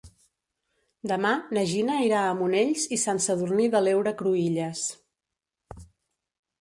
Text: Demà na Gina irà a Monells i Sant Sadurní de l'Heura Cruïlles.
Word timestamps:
Demà 1.11 1.33
na 1.57 1.65
Gina 1.73 1.99
irà 2.05 2.23
a 2.29 2.33
Monells 2.41 2.85
i 2.97 3.01
Sant 3.03 3.23
Sadurní 3.29 3.69
de 3.77 3.83
l'Heura 3.89 4.15
Cruïlles. 4.23 4.83